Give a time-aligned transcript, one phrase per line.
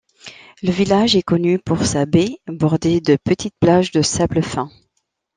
[0.63, 4.67] Le village est connu pour sa baie bordée de petites plages de sable fin.